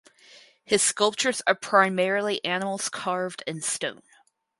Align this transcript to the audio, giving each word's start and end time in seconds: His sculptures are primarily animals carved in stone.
His 0.65 0.81
sculptures 0.81 1.43
are 1.45 1.53
primarily 1.53 2.43
animals 2.43 2.89
carved 2.89 3.43
in 3.45 3.61
stone. 3.61 4.01